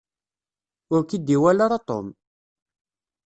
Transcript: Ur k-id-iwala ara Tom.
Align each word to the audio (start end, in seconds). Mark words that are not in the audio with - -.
Ur 0.93 1.01
k-id-iwala 1.03 1.61
ara 1.65 1.79
Tom. 1.87 2.07